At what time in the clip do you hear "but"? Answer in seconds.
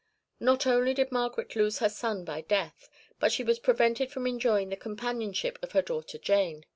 3.19-3.31